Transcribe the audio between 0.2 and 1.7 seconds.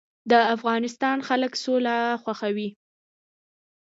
د افغانستان خلک